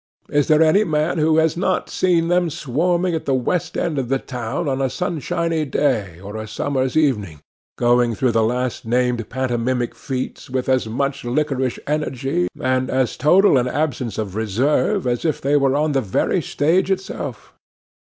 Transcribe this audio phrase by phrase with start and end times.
[0.31, 4.09] Is there any man who has not seen them swarming at the west end of
[4.09, 7.39] the town on a sunshiny day or a summer's evening,
[7.77, 13.59] going through the last named pantomimic feats with as much liquorish energy, and as total
[13.59, 17.53] an absence of reserve, as if they were on the very stage itself?